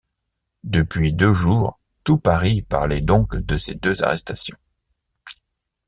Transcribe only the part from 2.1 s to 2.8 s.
Paris